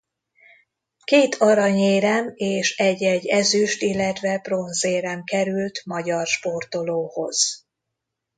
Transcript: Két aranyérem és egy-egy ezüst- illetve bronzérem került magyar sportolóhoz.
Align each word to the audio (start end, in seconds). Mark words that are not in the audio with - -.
Két 1.03 1.35
aranyérem 1.35 2.31
és 2.35 2.77
egy-egy 2.77 3.25
ezüst- 3.27 3.81
illetve 3.81 4.39
bronzérem 4.43 5.23
került 5.23 5.85
magyar 5.85 6.27
sportolóhoz. 6.27 7.65